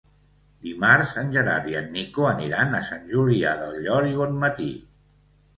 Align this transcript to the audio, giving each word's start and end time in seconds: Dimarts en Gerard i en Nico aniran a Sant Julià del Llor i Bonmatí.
Dimarts 0.67 1.11
en 1.23 1.27
Gerard 1.35 1.69
i 1.73 1.77
en 1.81 1.91
Nico 1.97 2.25
aniran 2.29 2.73
a 2.79 2.81
Sant 2.89 3.05
Julià 3.13 3.55
del 3.61 3.79
Llor 3.85 4.11
i 4.15 4.19
Bonmatí. 4.23 4.73